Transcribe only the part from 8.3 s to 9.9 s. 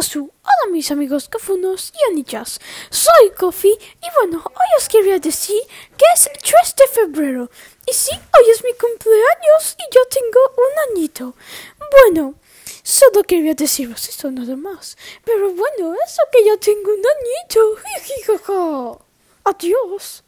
es mi cumpleaños